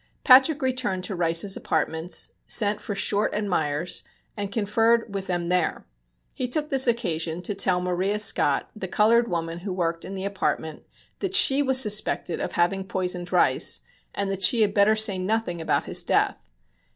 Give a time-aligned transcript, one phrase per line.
[0.23, 4.01] Patrick returned to Rice's apartments, sent for Short and Meyers,
[4.35, 5.85] and conferred with them there.
[6.33, 10.25] He took this occasion to tell Maria Scott, the colored woman who worked in the
[10.25, 10.87] apartment,
[11.19, 13.81] that she was suspected of having poisoned Rice,
[14.15, 16.49] and that she had better say nothing about his death.